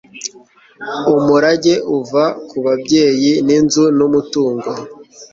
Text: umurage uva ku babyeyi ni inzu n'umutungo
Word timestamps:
umurage 1.15 1.73
uva 1.97 2.23
ku 2.49 2.57
babyeyi 2.65 3.31
ni 3.45 3.53
inzu 3.57 3.83
n'umutungo 3.97 4.69